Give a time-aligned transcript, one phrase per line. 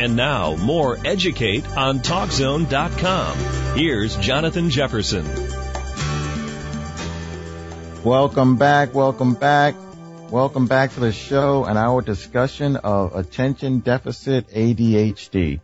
[0.00, 3.36] And now, more Educate on TalkZone.com.
[3.76, 5.26] Here's Jonathan Jefferson.
[8.02, 9.74] Welcome back, welcome back.
[10.30, 15.60] Welcome back to the show and our discussion of attention deficit ADHD.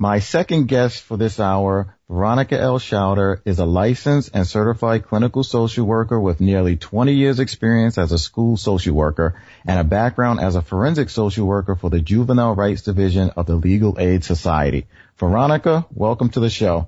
[0.00, 2.78] My second guest for this hour, Veronica L.
[2.78, 8.12] Schauder, is a licensed and certified clinical social worker with nearly 20 years experience as
[8.12, 12.54] a school social worker and a background as a forensic social worker for the Juvenile
[12.54, 14.86] Rights Division of the Legal Aid Society.
[15.16, 16.86] Veronica, welcome to the show.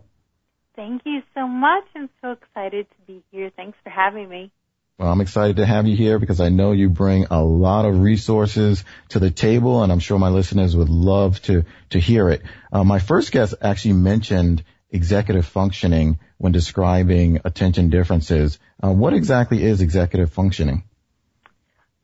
[0.77, 1.87] Thank you so much.
[1.97, 3.51] I'm so excited to be here.
[3.57, 4.53] Thanks for having me.
[5.01, 8.01] Well, I'm excited to have you here because I know you bring a lot of
[8.01, 12.43] resources to the table and I'm sure my listeners would love to, to hear it.
[12.71, 18.59] Uh, my first guest actually mentioned executive functioning when describing attention differences.
[18.85, 20.85] Uh, what exactly is executive functioning?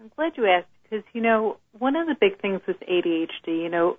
[0.01, 3.69] I'm glad you asked because, you know, one of the big things with ADHD, you
[3.69, 3.99] know,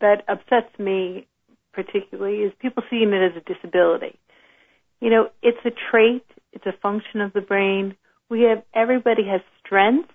[0.00, 1.26] that upsets me
[1.72, 4.16] particularly is people seeing it as a disability.
[5.00, 7.96] You know, it's a trait, it's a function of the brain.
[8.28, 10.12] We have everybody has strengths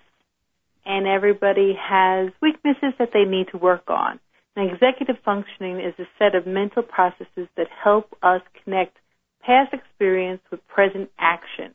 [0.86, 4.20] and everybody has weaknesses that they need to work on.
[4.56, 8.98] And executive functioning is a set of mental processes that help us connect
[9.42, 11.74] past experience with present action.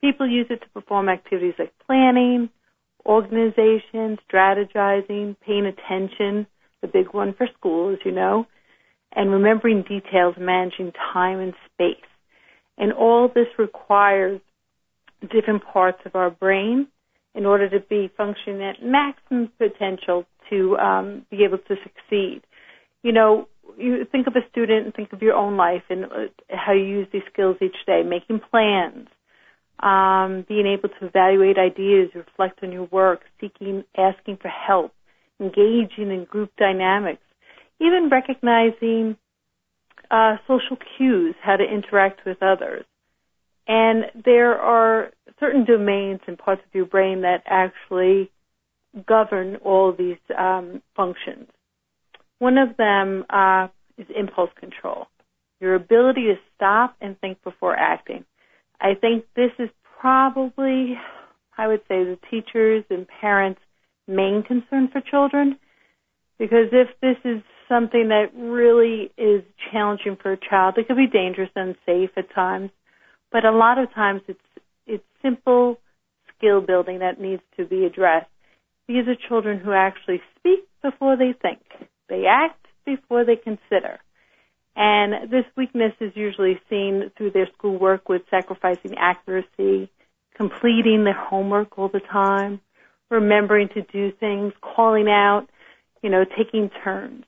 [0.00, 2.50] People use it to perform activities like planning,
[3.06, 6.46] organization, strategizing, paying attention,
[6.82, 8.46] the big one for school, as you know,
[9.12, 11.96] and remembering details, managing time and space.
[12.78, 14.40] And all this requires
[15.22, 16.88] different parts of our brain
[17.34, 22.42] in order to be functioning at maximum potential to um, be able to succeed.
[23.02, 26.08] You know, you think of a student and think of your own life and uh,
[26.50, 29.08] how you use these skills each day, making plans,
[29.80, 34.92] um, being able to evaluate ideas, reflect on your work, seeking, asking for help,
[35.40, 37.22] engaging in group dynamics,
[37.80, 39.16] even recognizing
[40.10, 42.84] uh, social cues, how to interact with others.
[43.68, 48.30] And there are certain domains and parts of your brain that actually
[49.06, 51.48] govern all these um, functions.
[52.38, 53.68] One of them uh,
[53.98, 55.06] is impulse control,
[55.60, 58.24] your ability to stop and think before acting.
[58.80, 60.94] I think this is probably,
[61.58, 63.60] I would say, the teachers and parents'
[64.06, 65.58] main concern for children,
[66.38, 70.74] because if this is something that really is challenging for a child.
[70.78, 72.70] It could be dangerous and unsafe at times,
[73.30, 74.40] but a lot of times it's
[74.86, 75.78] it's simple
[76.36, 78.30] skill building that needs to be addressed.
[78.88, 81.60] These are children who actually speak before they think.
[82.08, 83.98] They act before they consider.
[84.76, 89.90] And this weakness is usually seen through their schoolwork with sacrificing accuracy,
[90.36, 92.60] completing their homework all the time,
[93.10, 95.48] remembering to do things, calling out,
[96.02, 97.24] you know, taking turns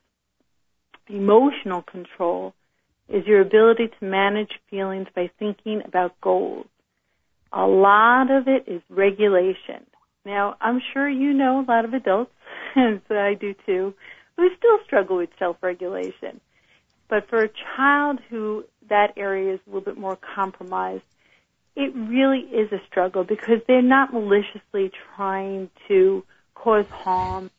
[1.09, 2.53] emotional control
[3.07, 6.67] is your ability to manage feelings by thinking about goals.
[7.51, 9.85] A lot of it is regulation.
[10.25, 12.31] Now, I'm sure you know a lot of adults,
[12.75, 13.93] as I do too,
[14.35, 16.39] who still struggle with self-regulation.
[17.09, 21.03] But for a child who that area is a little bit more compromised,
[21.75, 27.49] it really is a struggle because they're not maliciously trying to cause harm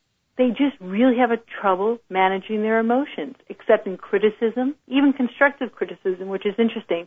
[0.40, 6.46] they just really have a trouble managing their emotions, accepting criticism, even constructive criticism, which
[6.46, 7.06] is interesting.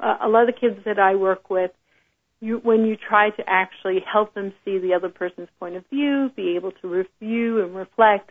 [0.00, 1.72] Uh, a lot of the kids that I work with,
[2.40, 6.30] you, when you try to actually help them see the other person's point of view,
[6.34, 8.30] be able to review and reflect,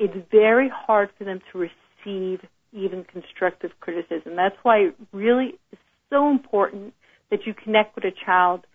[0.00, 2.40] it's very hard for them to receive
[2.72, 4.34] even constructive criticism.
[4.34, 5.78] That's why it really is
[6.10, 6.94] so important
[7.30, 8.66] that you connect with a child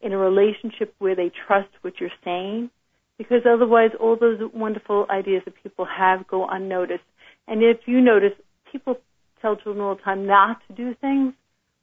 [0.00, 2.70] in a relationship where they trust what you're saying
[3.18, 7.02] because otherwise all those wonderful ideas that people have go unnoticed.
[7.46, 8.32] And if you notice,
[8.70, 8.96] people
[9.42, 11.34] tell children all the time not to do things.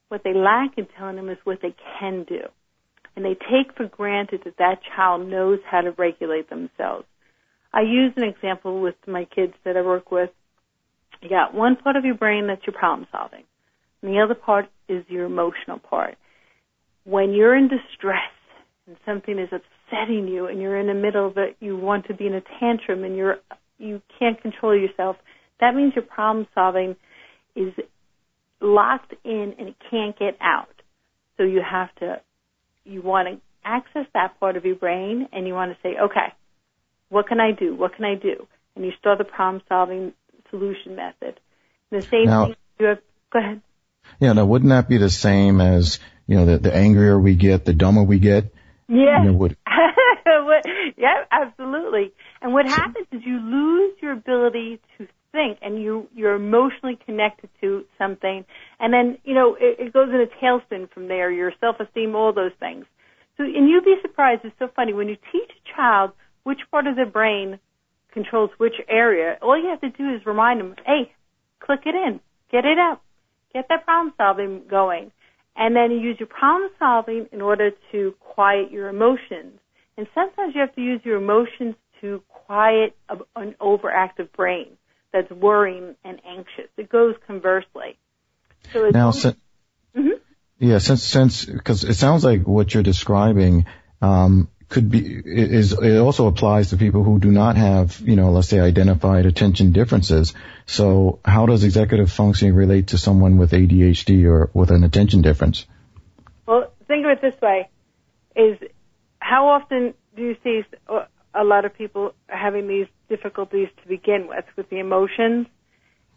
[0.08, 2.40] What they lack in telling them is what they can do.
[3.14, 7.06] And they take for granted that that child knows how to regulate themselves.
[7.72, 10.30] I use an example with my kids that I work with.
[11.22, 13.44] You got one part of your brain that's your problem solving.
[14.02, 16.16] And the other part is your emotional part.
[17.04, 18.30] When you're in distress
[19.06, 22.26] something is upsetting you and you're in the middle of it, you want to be
[22.26, 23.38] in a tantrum and you're,
[23.78, 25.16] you can't control yourself,
[25.60, 26.96] that means your problem solving
[27.54, 27.72] is
[28.60, 30.74] locked in and it can't get out.
[31.36, 32.20] So you have to,
[32.84, 36.32] you want to access that part of your brain and you want to say, okay,
[37.08, 37.74] what can I do?
[37.74, 38.46] What can I do?
[38.74, 40.12] And you start the problem solving
[40.50, 41.40] solution method.
[41.90, 42.98] And the same now, thing you have,
[43.32, 43.62] go ahead.
[44.20, 47.64] Yeah, now wouldn't that be the same as, you know, the, the angrier we get,
[47.64, 48.52] the dumber we get?
[48.88, 49.24] Yeah.
[49.24, 49.48] You know,
[50.96, 52.12] yeah, absolutely.
[52.40, 57.50] And what happens is you lose your ability to think and you, you're emotionally connected
[57.60, 58.44] to something.
[58.78, 62.32] And then, you know, it, it goes in a tailspin from there, your self-esteem, all
[62.32, 62.86] those things.
[63.36, 66.12] So, and you'd be surprised, it's so funny, when you teach a child
[66.44, 67.58] which part of their brain
[68.12, 71.12] controls which area, all you have to do is remind them, hey,
[71.60, 73.02] click it in, get it up,
[73.52, 75.10] get that problem solving going.
[75.56, 79.58] And then you use your problem solving in order to quiet your emotions.
[79.96, 84.76] And sometimes you have to use your emotions to quiet a, an overactive brain
[85.12, 86.70] that's worrying and anxious.
[86.76, 87.98] It goes conversely.
[88.72, 89.36] So it's now, since,
[89.96, 90.18] mm-hmm.
[90.58, 93.66] yeah, since since because it sounds like what you're describing
[94.02, 98.32] um, could be is it also applies to people who do not have you know
[98.32, 100.34] let's say identified attention differences.
[100.66, 105.66] So how does executive functioning relate to someone with ADHD or with an attention difference?
[106.46, 107.68] Well, think of it this way:
[108.34, 108.58] is
[109.20, 110.62] how often do you see
[111.34, 115.46] a lot of people having these difficulties to begin with, with the emotions?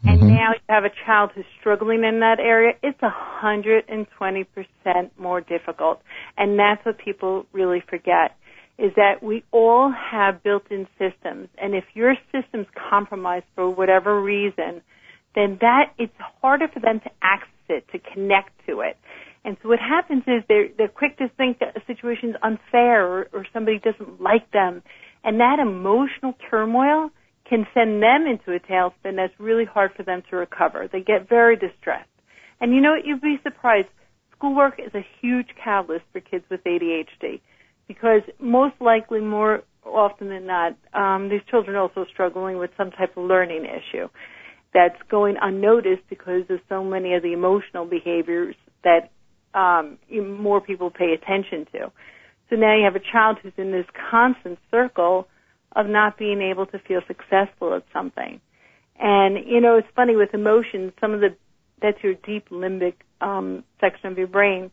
[0.02, 0.28] And mm-hmm.
[0.28, 2.72] now you have a child who's struggling in that area.
[2.82, 6.00] It's a hundred and twenty percent more difficult,
[6.38, 8.34] and that's what people really forget
[8.80, 14.80] is that we all have built-in systems, and if your system's compromised for whatever reason,
[15.34, 18.96] then that it's harder for them to access it, to connect to it.
[19.44, 23.28] And so what happens is they're, they're quick to think that a situation's unfair or,
[23.32, 24.82] or somebody doesn't like them.
[25.24, 27.10] And that emotional turmoil
[27.48, 30.88] can send them into a tailspin that's really hard for them to recover.
[30.90, 32.08] They get very distressed.
[32.60, 33.06] And you know what?
[33.06, 33.88] You'd be surprised.
[34.36, 37.40] Schoolwork is a huge catalyst for kids with ADHD
[37.90, 42.92] because most likely, more often than not, um, these children are also struggling with some
[42.92, 44.06] type of learning issue
[44.72, 48.54] that's going unnoticed because of so many of the emotional behaviors
[48.84, 49.10] that
[49.58, 49.98] um,
[50.38, 51.90] more people pay attention to.
[52.48, 55.26] So now you have a child who's in this constant circle
[55.74, 58.40] of not being able to feel successful at something.
[59.00, 60.92] And you know, it's funny with emotions.
[61.00, 61.34] Some of the
[61.82, 64.70] that's your deep limbic um, section of your brain.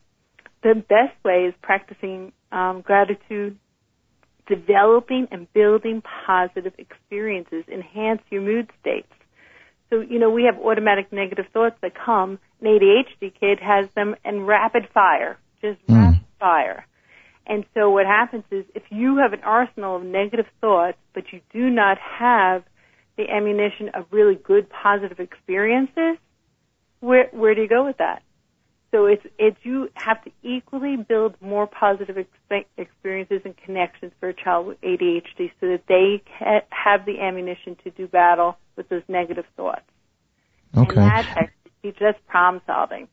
[0.62, 3.58] The best way is practicing um, gratitude,
[4.46, 9.12] developing and building positive experiences, enhance your mood states.
[9.90, 12.38] So, you know, we have automatic negative thoughts that come.
[12.60, 15.94] An ADHD kid has them in rapid fire, just mm.
[15.94, 16.86] rapid fire.
[17.46, 21.40] And so what happens is if you have an arsenal of negative thoughts, but you
[21.52, 22.62] do not have
[23.16, 26.18] the ammunition of really good positive experiences,
[27.00, 28.22] where, where do you go with that?
[28.90, 34.30] So it's, it's you have to equally build more positive exp- experiences and connections for
[34.30, 36.22] a child with ADHD so that they
[36.70, 39.82] have the ammunition to do battle with those negative thoughts.
[40.74, 41.00] Okay.
[41.00, 41.50] And that
[41.82, 43.08] teaches us problem solving.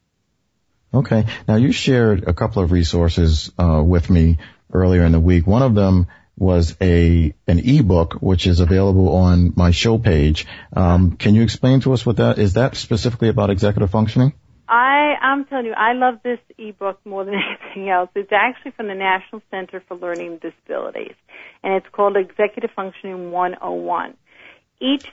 [0.94, 1.26] Okay.
[1.48, 4.38] Now you shared a couple of resources uh, with me
[4.72, 5.46] earlier in the week.
[5.46, 6.08] One of them
[6.38, 10.46] was a an ebook which is available on my show page.
[10.74, 12.54] Um, can you explain to us what that is?
[12.54, 14.34] That specifically about executive functioning?
[14.68, 17.36] I I'm telling you, I love this ebook more than
[17.76, 18.10] anything else.
[18.16, 21.16] It's actually from the National Center for Learning Disabilities,
[21.64, 24.16] and it's called Executive Functioning 101.
[24.82, 25.06] Each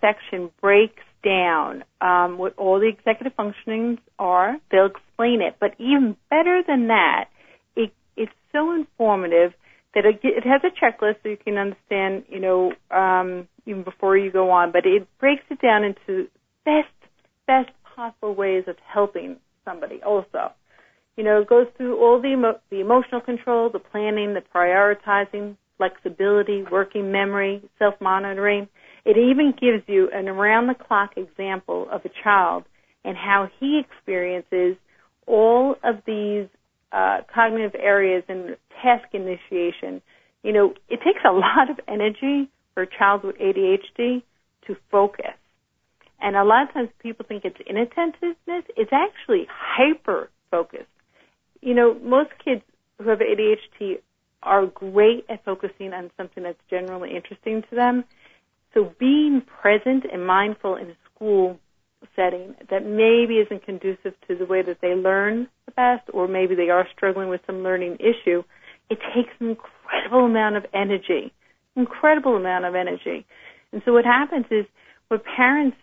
[0.00, 4.58] section breaks down um, what all the executive functionings are.
[4.70, 7.30] They'll explain it, but even better than that,
[7.74, 9.54] it, it's so informative
[9.94, 14.16] that it, it has a checklist so you can understand, you know, um, even before
[14.16, 14.72] you go on.
[14.72, 16.28] But it breaks it down into
[16.64, 16.88] best
[17.46, 20.00] best possible ways of helping somebody.
[20.04, 20.52] Also,
[21.16, 25.56] you know, it goes through all the emo- the emotional control, the planning, the prioritizing,
[25.76, 28.68] flexibility, working memory, self monitoring
[29.04, 32.64] it even gives you an around the clock example of a child
[33.04, 34.76] and how he experiences
[35.26, 36.46] all of these
[36.92, 40.00] uh, cognitive areas and task initiation.
[40.42, 44.22] You know, it takes a lot of energy for a child with ADHD
[44.66, 45.34] to focus.
[46.24, 48.64] And a lot of times people think it's inattentiveness.
[48.78, 50.88] It's actually hyper focused.
[51.60, 52.62] You know, most kids
[52.96, 53.98] who have ADHD
[54.42, 58.04] are great at focusing on something that's generally interesting to them.
[58.72, 61.58] So being present and mindful in a school
[62.16, 66.54] setting that maybe isn't conducive to the way that they learn the best, or maybe
[66.54, 68.42] they are struggling with some learning issue,
[68.88, 71.34] it takes an incredible amount of energy,
[71.76, 73.26] incredible amount of energy.
[73.72, 74.64] And so what happens is
[75.08, 75.76] what parents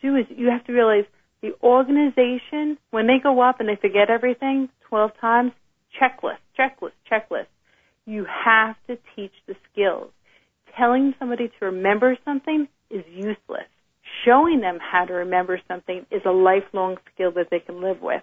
[0.00, 1.04] do is you have to realize
[1.42, 5.52] the organization, when they go up and they forget everything 12 times,
[6.00, 7.46] checklist, checklist, checklist.
[8.06, 10.10] You have to teach the skills
[10.76, 13.68] telling somebody to remember something is useless.
[14.24, 18.22] Showing them how to remember something is a lifelong skill that they can live with.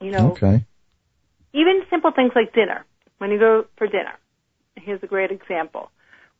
[0.00, 0.64] You know, okay.
[1.52, 2.84] even simple things like dinner.
[3.18, 4.18] When you go for dinner,
[4.76, 5.90] Here's a great example.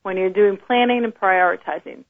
[0.02, 2.04] When you're doing planning and prioritizing,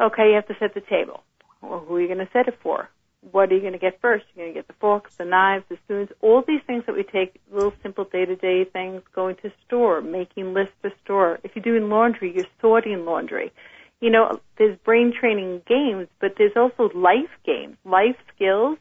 [0.00, 1.22] okay, you have to set the table.
[1.60, 2.88] Well, who are you going to set it for?
[3.30, 4.24] What are you going to get first?
[4.34, 7.04] You're going to get the forks, the knives, the spoons, all these things that we
[7.04, 11.38] take, little simple day-to-day things, going to store, making lists for store.
[11.44, 13.52] If you're doing laundry, you're sorting laundry.
[14.00, 18.78] You know, there's brain training games, but there's also life games, life skills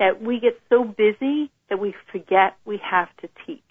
[0.00, 3.62] that we get so busy that we forget we have to teach.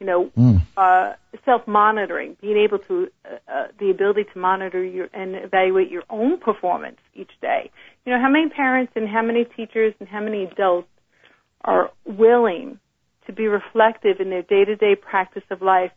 [0.00, 0.62] You know, mm.
[0.76, 1.14] uh,
[1.44, 6.38] self-monitoring, being able to, uh, uh, the ability to monitor your and evaluate your own
[6.38, 7.70] performance each day.
[8.06, 10.88] You know, how many parents and how many teachers and how many adults
[11.64, 12.78] are willing
[13.26, 15.90] to be reflective in their day-to-day practice of life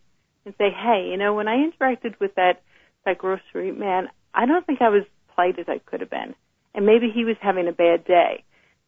[0.45, 2.63] and say, hey, you know, when I interacted with that,
[3.05, 5.03] that grocery man, I don't think I was
[5.35, 6.33] polite as I could have been.
[6.73, 8.43] And maybe he was having a bad day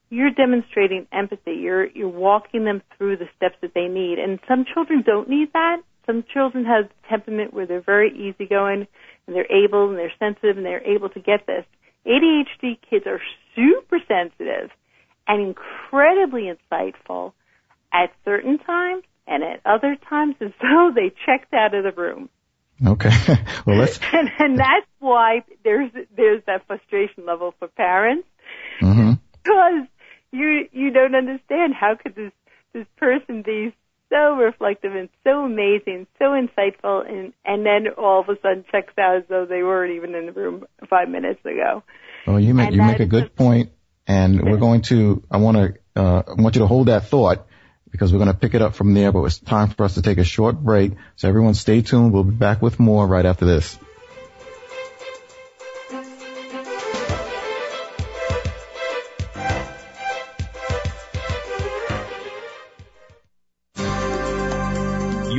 [0.09, 1.53] you're demonstrating empathy.
[1.53, 4.19] You're you're walking them through the steps that they need.
[4.19, 5.77] And some children don't need that.
[6.05, 8.87] Some children have temperament where they're very easygoing
[9.25, 11.65] and they're able and they're sensitive and they're able to get this.
[12.05, 13.21] ADHD kids are
[13.55, 14.69] super sensitive
[15.27, 17.31] and incredibly insightful
[17.93, 22.29] at certain times and at other times as though they checked out of the room.
[22.85, 23.11] Okay.
[23.65, 23.99] well, let's.
[24.13, 28.27] and, and that's why there's there's that frustration level for parents
[28.81, 29.13] mm-hmm.
[29.43, 29.87] because
[30.33, 32.31] you you don't understand how could this
[32.73, 33.73] this person be
[34.09, 38.93] so reflective and so amazing, so insightful, and and then all of a sudden checks
[38.97, 41.83] out as though they weren't even in the room five minutes ago.
[42.27, 43.71] Well, you make and you make a good point,
[44.07, 45.23] and we're going to.
[45.31, 45.73] I want to.
[45.95, 47.47] Uh, I want you to hold that thought
[47.91, 49.11] because we're going to pick it up from there.
[49.11, 50.93] But it's time for us to take a short break.
[51.15, 52.11] So everyone, stay tuned.
[52.11, 53.77] We'll be back with more right after this.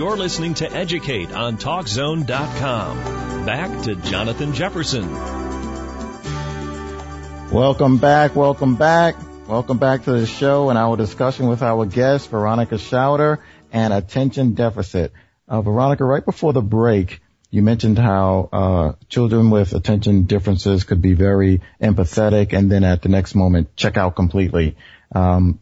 [0.05, 3.47] You're listening to Educate on TalkZone.com.
[3.47, 5.11] Back to Jonathan Jefferson.
[7.51, 8.37] Welcome back.
[8.37, 9.17] Welcome back.
[9.49, 13.39] Welcome back to the show and our discussion with our guest, Veronica Schauder,
[13.73, 15.15] and attention deficit.
[15.49, 21.01] Uh, Veronica, right before the break, you mentioned how uh, children with attention differences could
[21.01, 24.77] be very empathetic and then at the next moment check out completely.
[25.15, 25.61] Um,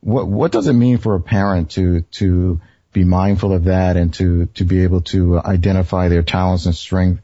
[0.00, 2.62] what what does it mean for a parent to to
[2.92, 7.22] be mindful of that and to, to be able to identify their talents and strengths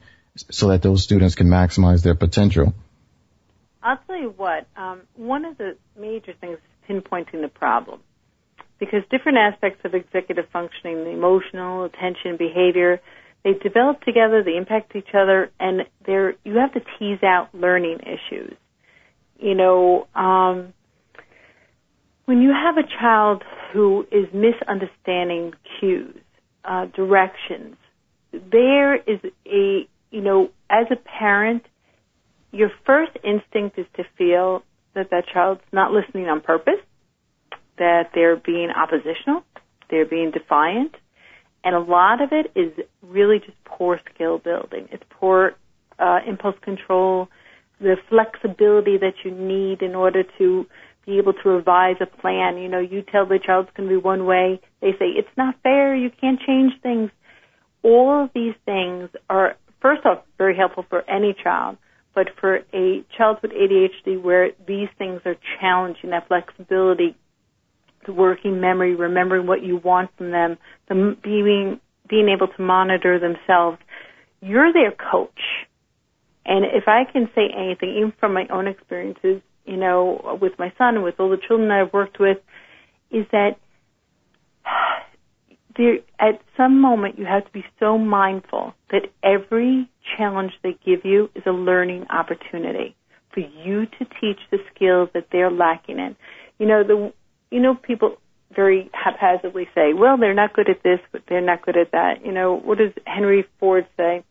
[0.51, 2.73] so that those students can maximize their potential?
[3.81, 8.01] I'll tell you what, um, one of the major things is pinpointing the problem.
[8.79, 13.01] Because different aspects of executive functioning, the emotional, attention, behavior,
[13.43, 17.99] they develop together, they impact each other, and they're, you have to tease out learning
[18.01, 18.55] issues.
[19.39, 20.73] You know, um,
[22.25, 23.43] when you have a child
[23.73, 26.15] who is misunderstanding cues,
[26.63, 27.75] uh, directions,
[28.31, 31.63] there is a, you know, as a parent,
[32.51, 34.63] your first instinct is to feel
[34.95, 36.81] that that child's not listening on purpose,
[37.77, 39.43] that they're being oppositional,
[39.89, 40.95] they're being defiant,
[41.63, 42.71] and a lot of it is
[43.01, 44.87] really just poor skill building.
[44.91, 45.53] It's poor
[45.99, 47.27] uh, impulse control,
[47.79, 50.65] the flexibility that you need in order to
[51.07, 52.57] be able to revise a plan.
[52.57, 54.61] You know, you tell the child it's going to be one way.
[54.81, 55.95] They say, it's not fair.
[55.95, 57.09] You can't change things.
[57.81, 61.77] All of these things are, first off, very helpful for any child.
[62.13, 67.15] But for a child with ADHD where these things are challenging, that flexibility,
[68.05, 70.57] the working memory, remembering what you want from them,
[70.89, 73.77] the being, being able to monitor themselves,
[74.41, 75.29] you're their coach.
[76.45, 80.71] And if I can say anything, even from my own experiences, you know, with my
[80.77, 82.37] son and with all the children I've worked with,
[83.11, 83.57] is that
[85.77, 91.03] there, at some moment you have to be so mindful that every challenge they give
[91.03, 92.95] you is a learning opportunity
[93.33, 96.15] for you to teach the skills that they're lacking in.
[96.57, 97.13] You know, the,
[97.51, 98.17] you know, people
[98.55, 102.25] very haphazardly say, well, they're not good at this, but they're not good at that.
[102.25, 104.23] You know, what does Henry Ford say?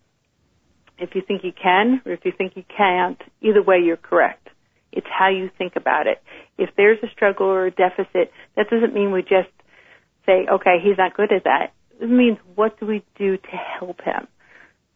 [0.99, 4.49] If you think you can, or if you think you can't, either way you're correct.
[4.96, 6.22] It's how you think about it.
[6.58, 9.50] If there's a struggle or a deficit, that doesn't mean we just
[10.24, 11.72] say, okay, he's not good at that.
[12.00, 14.26] It means what do we do to help him?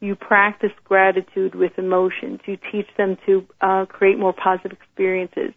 [0.00, 2.40] You practice gratitude with emotions.
[2.47, 5.52] You teach them to uh, create more positive experiences.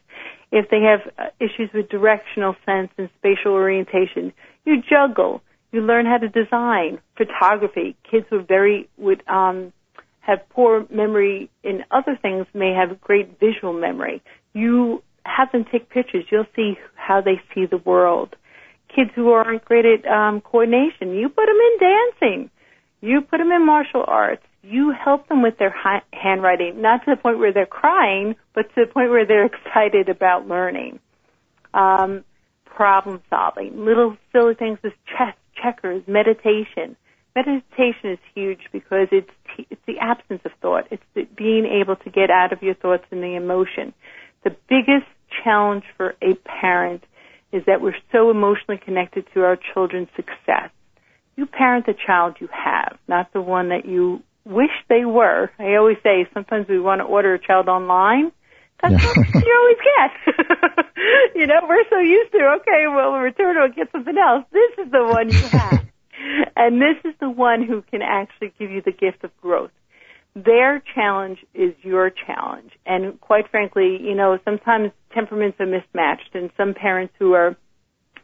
[0.51, 4.33] If they have uh, issues with directional sense and spatial orientation,
[4.65, 5.41] you juggle.
[5.71, 7.95] You learn how to design photography.
[8.09, 9.73] Kids were very would um,
[10.19, 14.21] have poor memory in other things may have great visual memory.
[14.53, 16.25] You have them take pictures.
[16.31, 18.35] You'll see how they see the world.
[18.93, 22.49] Kids who aren't great at um, coordination, you put them in dancing.
[23.01, 24.43] You put them in martial arts.
[24.61, 28.63] You help them with their hi- handwriting, not to the point where they're crying, but
[28.75, 30.99] to the point where they're excited about learning.
[31.73, 32.23] Um,
[32.65, 36.95] problem solving, little silly things as chess, checkers, meditation.
[37.35, 40.85] Meditation is huge because it's t- it's the absence of thought.
[40.91, 43.93] It's the being able to get out of your thoughts and the emotion.
[44.43, 45.07] The biggest
[45.43, 47.03] challenge for a parent
[47.51, 50.69] is that we're so emotionally connected to our children's success.
[51.35, 55.49] You parent the child you have, not the one that you wish they were.
[55.57, 58.31] I always say sometimes we want to order a child online.
[58.81, 59.07] That's Yeah.
[59.07, 60.85] what you always get.
[61.35, 64.45] you know, we're so used to, okay, well, we'll return it and get something else.
[64.51, 65.85] This is the one you have.
[66.55, 69.71] and this is the one who can actually give you the gift of growth.
[70.35, 72.71] Their challenge is your challenge.
[72.85, 77.55] And quite frankly, you know, sometimes temperaments are mismatched and some parents who are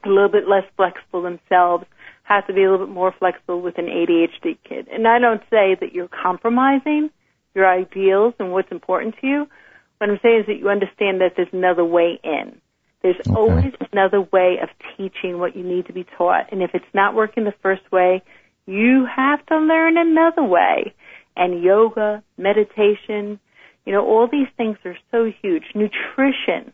[0.04, 1.86] a little bit less flexible themselves
[2.24, 4.88] have to be a little bit more flexible with an ADHD kid.
[4.92, 7.10] And I don't say that you're compromising
[7.56, 9.48] your ideals and what's important to you.
[9.98, 12.60] What I'm saying is that you understand that there's another way in.
[13.02, 13.34] There's Okay.
[13.36, 16.52] always another way of teaching what you need to be taught.
[16.52, 18.22] And if it's not working the first way,
[18.66, 20.94] you have to learn another way.
[21.40, 23.40] And yoga, meditation,
[23.86, 25.64] you know, all these things are so huge.
[25.74, 26.74] Nutrition,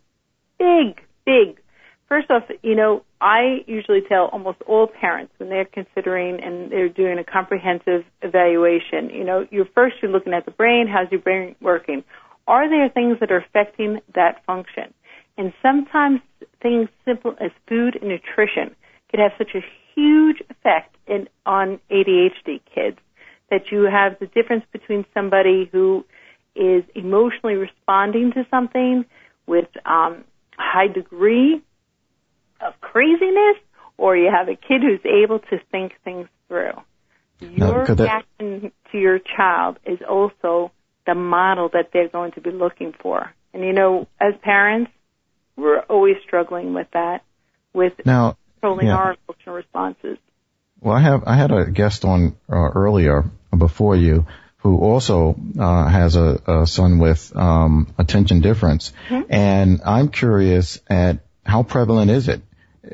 [0.57, 1.61] big, big.
[2.09, 6.89] First off, you know, I usually tell almost all parents when they're considering and they're
[6.89, 11.21] doing a comprehensive evaluation, you know, you're first you're looking at the brain, how's your
[11.21, 12.03] brain working?
[12.47, 14.93] Are there things that are affecting that function?
[15.37, 16.21] And sometimes
[16.59, 18.75] things simple as food and nutrition
[19.11, 19.61] can have such a
[19.93, 22.97] huge effect in, on ADHD kids
[23.49, 26.05] that you have the difference between somebody who
[26.55, 29.05] is emotionally responding to something
[29.45, 30.23] with um,
[30.57, 31.61] high degree
[32.61, 33.57] of craziness,
[33.97, 36.73] or you have a kid who's able to think things through.
[37.41, 40.71] No, Your that- reaction to your child is also
[41.05, 43.31] the model that they're going to be looking for.
[43.53, 44.91] And you know, as parents,
[45.55, 47.23] we're always struggling with that,
[47.73, 48.95] with Now, controlling yeah.
[48.97, 50.17] our emotional responses.
[50.85, 53.25] Well, I have I had a guest on uh, earlier
[53.57, 58.93] before you who also uh, has a, a son with um, attention difference,
[59.27, 62.43] and I'm curious at how prevalent is it?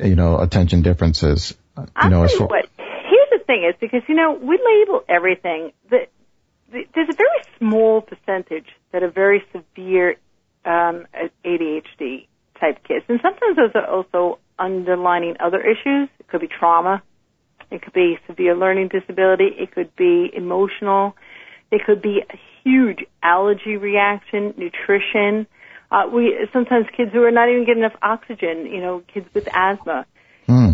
[0.01, 1.53] You know, attention differences.
[1.77, 2.69] You I'll know, as far what.
[2.77, 5.73] Here's the thing: is because you know we label everything.
[5.89, 6.07] The,
[6.71, 10.15] the, there's a very small percentage that are very severe
[10.63, 11.07] um,
[11.45, 12.27] ADHD
[12.57, 16.07] type kids, and sometimes those are also underlining other issues.
[16.21, 17.03] It could be trauma.
[17.71, 19.49] It could be severe learning disability.
[19.57, 21.15] It could be emotional.
[21.71, 25.47] It could be a huge allergy reaction, nutrition.
[25.89, 28.65] Uh, we sometimes kids who are not even getting enough oxygen.
[28.67, 30.05] You know, kids with asthma.
[30.47, 30.71] Hmm.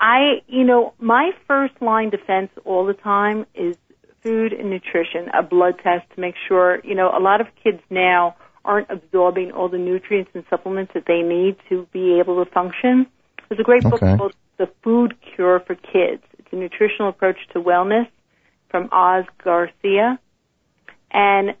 [0.00, 3.76] I, you know, my first line defense all the time is
[4.22, 7.80] food and nutrition, a blood test to make sure, you know, a lot of kids
[7.90, 8.34] now
[8.64, 13.06] aren't absorbing all the nutrients and supplements that they need to be able to function.
[13.48, 16.22] There's a great book called The Food Cure for Kids.
[16.52, 18.08] A nutritional approach to wellness
[18.70, 20.18] from Oz Garcia.
[21.10, 21.54] And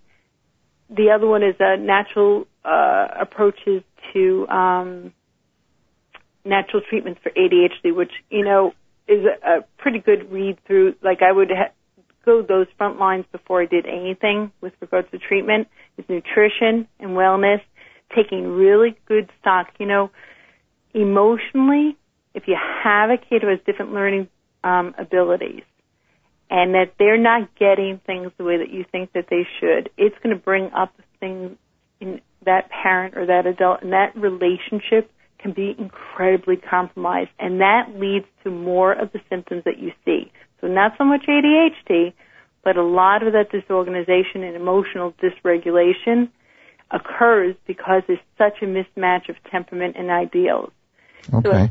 [0.88, 5.12] the other one is a natural uh, approaches to um,
[6.44, 8.72] natural treatments for ADHD, which you know
[9.06, 10.94] is a, a pretty good read through.
[11.02, 11.72] Like I would ha-
[12.24, 15.68] go those front lines before I did anything with regards to treatment.
[15.98, 17.60] Is nutrition and wellness,
[18.14, 19.68] taking really good stock.
[19.78, 20.10] You know,
[20.94, 21.96] emotionally,
[22.34, 24.28] if you have a kid who has different learning
[24.64, 25.62] um, abilities.
[26.50, 29.90] And that they're not getting things the way that you think that they should.
[29.96, 31.56] It's going to bring up things
[32.00, 37.88] in that parent or that adult, and that relationship can be incredibly compromised, and that
[37.94, 40.30] leads to more of the symptoms that you see.
[40.60, 42.12] So not so much ADHD,
[42.62, 46.28] but a lot of that disorganization and emotional dysregulation
[46.90, 50.72] occurs because there's such a mismatch of temperament and ideals.
[51.42, 51.68] So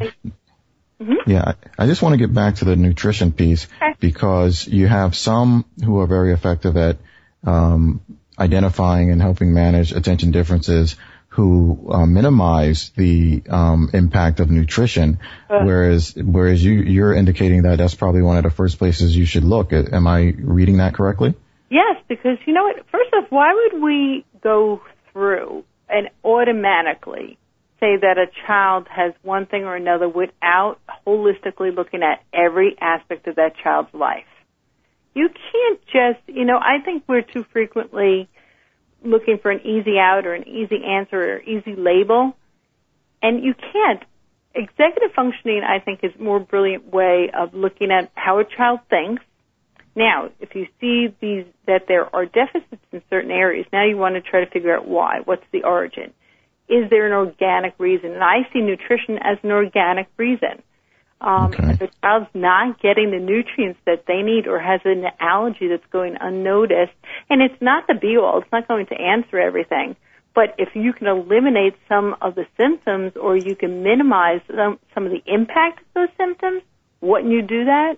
[1.00, 3.94] Think, Yeah, I I just want to get back to the nutrition piece Okay.
[4.00, 6.98] because you have some who are very effective at
[7.46, 8.02] um,
[8.38, 10.96] identifying and helping manage attention differences
[11.30, 15.60] who uh, minimize the um, impact of nutrition, Uh.
[15.64, 19.44] whereas whereas you you're indicating that that's probably one of the first places you should
[19.44, 19.72] look.
[19.74, 21.34] Am I reading that correctly?
[21.70, 22.78] Yes, because you know what?
[22.92, 24.82] First off, why would we go
[25.14, 27.38] through and automatically
[27.80, 33.28] say that a child has one thing or another without holistically looking at every aspect
[33.28, 34.26] of that child's life?
[35.16, 38.30] You can't just, you know, I think we're too frequently
[39.04, 42.36] looking for an easy out or an easy answer or easy label,
[43.22, 44.04] and you can't.
[44.54, 48.80] Executive functioning, I think, is a more brilliant way of looking at how a child
[48.90, 49.24] thinks
[49.96, 54.16] Now, if you see these that there are deficits in certain areas, now you want
[54.16, 55.20] to try to figure out why.
[55.26, 56.14] What's the origin?
[56.70, 58.14] Is there an organic reason?
[58.14, 60.62] And I see nutrition as an organic reason.
[61.22, 61.72] Um, Okay.
[61.72, 65.86] If a child's not getting the nutrients that they need or has an allergy that's
[65.92, 66.94] going unnoticed,
[67.30, 69.96] and it's not the be all, it's not going to answer everything.
[70.36, 75.06] But if you can eliminate some of the symptoms or you can minimize some, some
[75.06, 76.62] of the impact of those symptoms,
[77.02, 77.98] wouldn't you do that?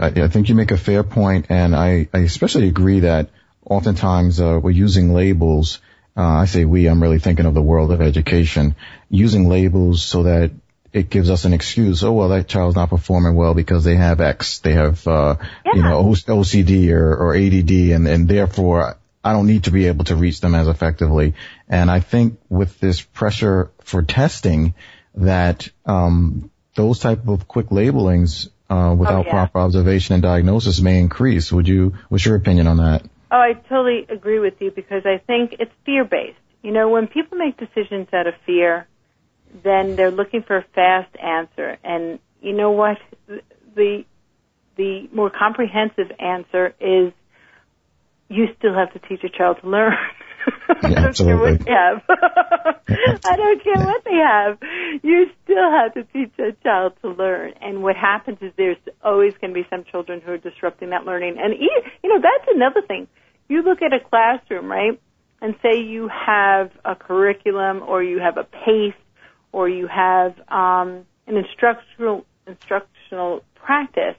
[0.00, 3.30] I, I think you make a fair point, and I, I especially agree that
[3.64, 5.80] oftentimes uh, we're using labels.
[6.20, 8.74] Uh, I say we, I'm really thinking of the world of education,
[9.08, 10.50] using labels so that
[10.92, 12.04] it gives us an excuse.
[12.04, 15.82] Oh well, that child's not performing well because they have X, they have uh, you
[15.82, 20.04] know O- OCD or, or ADD, and, and therefore I don't need to be able
[20.06, 21.36] to reach them as effectively.
[21.70, 24.74] And I think with this pressure for testing,
[25.14, 29.32] that um, those type of quick labelings uh, without yeah.
[29.32, 31.50] proper observation and diagnosis may increase.
[31.50, 31.94] Would you?
[32.10, 33.06] What's your opinion on that?
[33.30, 36.38] Oh, I totally agree with you because I think it's fear based.
[36.62, 38.86] You know, when people make decisions out of fear,
[39.62, 41.78] then they're looking for a fast answer.
[41.84, 42.98] And you know what?
[43.74, 44.04] The
[44.76, 47.12] the more comprehensive answer is
[48.28, 49.92] you still have to teach a child to learn.
[50.82, 52.02] I don't care what they have.
[53.24, 54.58] I don't care what they have.
[55.02, 57.54] You still have to teach a child to learn.
[57.60, 61.04] And what happens is there's always going to be some children who are disrupting that
[61.04, 61.36] learning.
[61.38, 63.08] And you know that's another thing.
[63.48, 65.00] You look at a classroom, right?
[65.42, 69.00] And say you have a curriculum, or you have a pace,
[69.52, 74.16] or you have um, an instructional instructional practice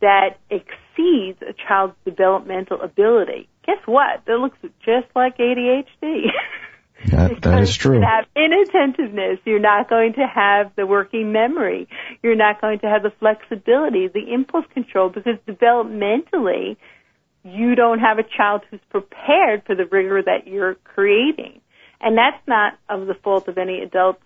[0.00, 3.48] that exceeds a child's developmental ability.
[3.66, 4.24] Guess what?
[4.26, 6.26] That looks just like ADHD.
[7.10, 7.98] That, that is true.
[7.98, 9.38] You have inattentiveness.
[9.44, 11.88] You're not going to have the working memory.
[12.22, 16.76] You're not going to have the flexibility, the impulse control, because developmentally,
[17.44, 21.60] you don't have a child who's prepared for the rigor that you're creating.
[22.00, 24.18] And that's not of the fault of any adult,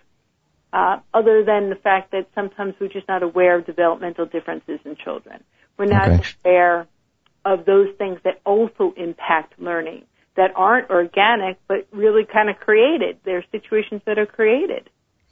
[0.73, 4.97] uh, other than the fact that sometimes we're just not aware of developmental differences in
[4.97, 5.43] children.
[5.77, 6.23] We're not Okay.
[6.45, 6.87] aware
[7.45, 10.05] of those things that also impact learning
[10.37, 13.19] that aren't organic but really kind of created.
[13.25, 14.89] They're situations that are created.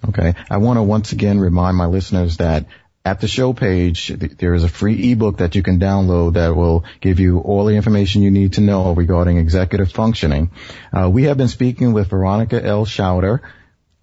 [0.09, 0.35] Okay.
[0.51, 2.67] I want to once again remind my listeners that
[3.05, 6.85] at the show page, there is a free ebook that you can download that will
[7.01, 10.51] give you all the information you need to know regarding executive functioning.
[10.93, 12.85] Uh, we have been speaking with Veronica L.
[12.85, 13.41] Schauder,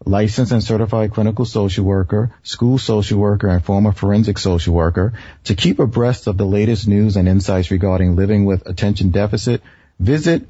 [0.04, 5.14] licensed and certified clinical social worker, school social worker, and former forensic social worker.
[5.46, 9.62] To keep abreast of the latest news and insights regarding living with attention deficit,
[10.00, 10.48] visit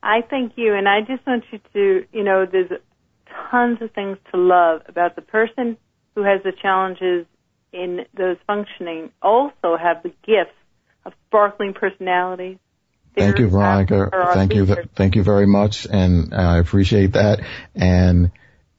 [0.02, 2.72] I thank you, and I just want you to, you know, there's
[3.50, 5.78] tons of things to love about the person
[6.14, 7.26] who has the challenges
[7.76, 9.12] in those functioning.
[9.22, 10.56] Also, have the gifts
[11.06, 12.58] of sparkling personalities.
[13.16, 14.10] Thank you, Veronica.
[14.34, 14.66] Thank you.
[14.96, 15.88] Thank you very much.
[15.90, 17.42] And I appreciate that.
[17.74, 18.32] And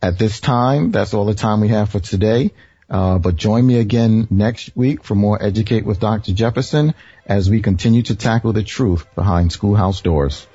[0.02, 2.52] at this time, that's all the time we have for today.
[2.88, 6.32] Uh, but join me again next week for more Educate with Dr.
[6.32, 10.46] Jefferson as we continue to tackle the truth behind schoolhouse doors.